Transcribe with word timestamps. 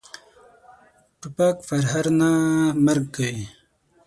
توپک 1.19 1.55
پرهر 1.67 2.05
نه، 2.19 2.29
مرګ 2.85 3.05
کوي. 3.15 3.45